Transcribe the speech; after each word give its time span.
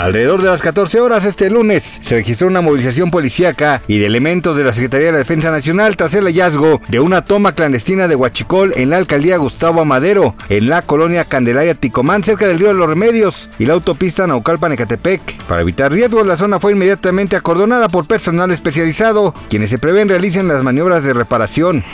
Alrededor 0.00 0.40
de 0.40 0.48
las 0.48 0.62
14 0.62 0.98
horas 1.02 1.26
este 1.26 1.50
lunes 1.50 1.98
se 2.00 2.14
registró 2.14 2.48
una 2.48 2.62
movilización 2.62 3.10
policíaca 3.10 3.82
y 3.86 3.98
de 3.98 4.06
elementos 4.06 4.56
de 4.56 4.64
la 4.64 4.72
Secretaría 4.72 5.08
de 5.08 5.12
la 5.12 5.18
Defensa 5.18 5.50
Nacional 5.50 5.98
tras 5.98 6.14
el 6.14 6.24
hallazgo 6.24 6.80
de 6.88 7.00
una 7.00 7.22
toma 7.22 7.52
clandestina 7.54 8.08
de 8.08 8.16
Huachicol 8.16 8.72
en 8.76 8.88
la 8.88 8.96
alcaldía 8.96 9.36
Gustavo 9.36 9.82
Amadero, 9.82 10.34
en 10.48 10.70
la 10.70 10.80
colonia 10.80 11.26
Candelaria 11.26 11.74
Ticomán, 11.74 12.24
cerca 12.24 12.46
del 12.46 12.58
río 12.58 12.68
de 12.68 12.74
los 12.74 12.88
Remedios 12.88 13.50
y 13.58 13.66
la 13.66 13.74
autopista 13.74 14.26
Naucalpan-Ecatepec. 14.26 15.20
Para 15.46 15.60
evitar 15.60 15.92
riesgos, 15.92 16.26
la 16.26 16.38
zona 16.38 16.58
fue 16.58 16.72
inmediatamente 16.72 17.36
acordonada 17.36 17.90
por 17.90 18.06
personal 18.06 18.50
especializado, 18.50 19.34
quienes 19.50 19.68
se 19.68 19.78
prevén 19.78 20.08
realicen 20.08 20.48
las 20.48 20.62
maniobras 20.62 21.04
de 21.04 21.12
reparación. 21.12 21.84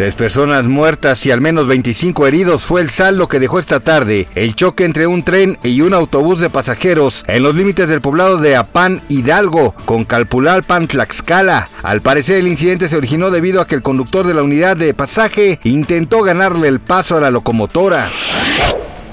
Tres 0.00 0.14
personas 0.14 0.64
muertas 0.66 1.26
y 1.26 1.30
al 1.30 1.42
menos 1.42 1.66
25 1.66 2.26
heridos 2.26 2.64
fue 2.64 2.80
el 2.80 2.88
saldo 2.88 3.28
que 3.28 3.38
dejó 3.38 3.58
esta 3.58 3.80
tarde 3.80 4.28
el 4.34 4.54
choque 4.54 4.84
entre 4.84 5.06
un 5.06 5.24
tren 5.24 5.58
y 5.62 5.82
un 5.82 5.92
autobús 5.92 6.40
de 6.40 6.48
pasajeros 6.48 7.22
en 7.26 7.42
los 7.42 7.54
límites 7.54 7.90
del 7.90 8.00
poblado 8.00 8.38
de 8.38 8.56
Apán 8.56 9.02
Hidalgo 9.10 9.74
con 9.84 10.06
Calpulalpan 10.06 10.88
Tlaxcala. 10.88 11.68
Al 11.82 12.00
parecer 12.00 12.38
el 12.38 12.48
incidente 12.48 12.88
se 12.88 12.96
originó 12.96 13.30
debido 13.30 13.60
a 13.60 13.66
que 13.66 13.74
el 13.74 13.82
conductor 13.82 14.26
de 14.26 14.32
la 14.32 14.42
unidad 14.42 14.74
de 14.74 14.94
pasaje 14.94 15.60
intentó 15.64 16.22
ganarle 16.22 16.68
el 16.68 16.80
paso 16.80 17.18
a 17.18 17.20
la 17.20 17.30
locomotora. 17.30 18.08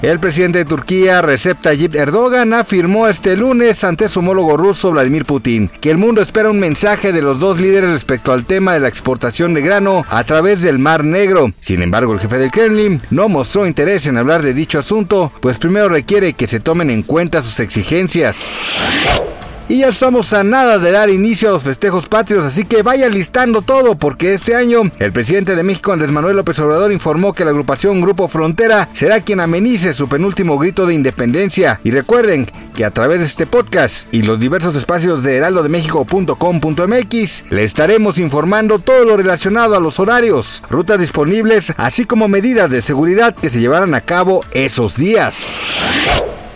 El 0.00 0.20
presidente 0.20 0.58
de 0.58 0.64
Turquía, 0.64 1.22
Recep 1.22 1.60
Tayyip 1.60 1.96
Erdogan, 1.96 2.54
afirmó 2.54 3.08
este 3.08 3.36
lunes 3.36 3.82
ante 3.82 4.08
su 4.08 4.20
homólogo 4.20 4.56
ruso 4.56 4.92
Vladimir 4.92 5.24
Putin 5.24 5.68
que 5.80 5.90
el 5.90 5.98
mundo 5.98 6.22
espera 6.22 6.50
un 6.50 6.60
mensaje 6.60 7.12
de 7.12 7.20
los 7.20 7.40
dos 7.40 7.60
líderes 7.60 7.90
respecto 7.90 8.32
al 8.32 8.44
tema 8.44 8.74
de 8.74 8.80
la 8.80 8.86
exportación 8.86 9.54
de 9.54 9.62
grano 9.62 10.04
a 10.08 10.22
través 10.22 10.62
del 10.62 10.78
Mar 10.78 11.02
Negro. 11.02 11.52
Sin 11.58 11.82
embargo, 11.82 12.12
el 12.12 12.20
jefe 12.20 12.38
del 12.38 12.52
Kremlin 12.52 13.02
no 13.10 13.28
mostró 13.28 13.66
interés 13.66 14.06
en 14.06 14.18
hablar 14.18 14.42
de 14.42 14.54
dicho 14.54 14.78
asunto, 14.78 15.32
pues 15.40 15.58
primero 15.58 15.88
requiere 15.88 16.34
que 16.34 16.46
se 16.46 16.60
tomen 16.60 16.90
en 16.90 17.02
cuenta 17.02 17.42
sus 17.42 17.58
exigencias. 17.58 18.38
Y 19.70 19.80
ya 19.80 19.88
estamos 19.88 20.32
a 20.32 20.44
nada 20.44 20.78
de 20.78 20.92
dar 20.92 21.10
inicio 21.10 21.50
a 21.50 21.52
los 21.52 21.62
festejos 21.62 22.08
patrios, 22.08 22.42
así 22.42 22.64
que 22.64 22.82
vaya 22.82 23.06
listando 23.10 23.60
todo, 23.60 23.96
porque 23.96 24.32
este 24.32 24.54
año 24.54 24.80
el 24.98 25.12
presidente 25.12 25.54
de 25.54 25.62
México, 25.62 25.92
Andrés 25.92 26.10
Manuel 26.10 26.36
López 26.36 26.58
Obrador, 26.60 26.90
informó 26.90 27.34
que 27.34 27.44
la 27.44 27.50
agrupación 27.50 28.00
Grupo 28.00 28.28
Frontera 28.28 28.88
será 28.94 29.20
quien 29.20 29.40
amenice 29.40 29.92
su 29.92 30.08
penúltimo 30.08 30.58
grito 30.58 30.86
de 30.86 30.94
independencia. 30.94 31.80
Y 31.84 31.90
recuerden 31.90 32.46
que 32.74 32.86
a 32.86 32.92
través 32.92 33.18
de 33.18 33.26
este 33.26 33.46
podcast 33.46 34.08
y 34.10 34.22
los 34.22 34.40
diversos 34.40 34.74
espacios 34.74 35.22
de 35.22 35.36
heraldodemexico.com.mx 35.36 37.44
le 37.50 37.64
estaremos 37.64 38.16
informando 38.16 38.78
todo 38.78 39.04
lo 39.04 39.18
relacionado 39.18 39.76
a 39.76 39.80
los 39.80 40.00
horarios, 40.00 40.62
rutas 40.70 40.98
disponibles, 40.98 41.74
así 41.76 42.06
como 42.06 42.26
medidas 42.26 42.70
de 42.70 42.80
seguridad 42.80 43.34
que 43.34 43.50
se 43.50 43.60
llevarán 43.60 43.94
a 43.94 44.00
cabo 44.00 44.46
esos 44.52 44.96
días. 44.96 45.56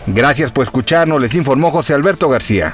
Gracias 0.07 0.51
por 0.51 0.63
escucharnos, 0.63 1.21
les 1.21 1.35
informó 1.35 1.69
José 1.69 1.93
Alberto 1.93 2.27
García. 2.27 2.73